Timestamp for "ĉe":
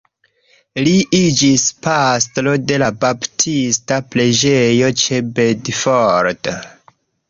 5.07-5.25